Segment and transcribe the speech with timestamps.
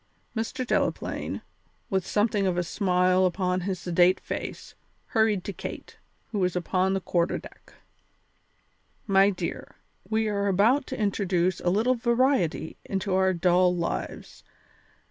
[0.35, 0.65] Mr.
[0.65, 1.43] Delaplaine,
[1.91, 4.73] with something of a smile upon his sedate face,
[5.09, 5.97] hurried to Kate,
[6.31, 7.73] who was upon the quarter deck.
[9.05, 9.75] "My dear,
[10.09, 14.43] we are about to introduce a little variety into our dull lives.